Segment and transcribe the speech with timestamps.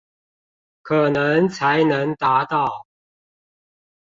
[0.81, 2.87] 可能才能達到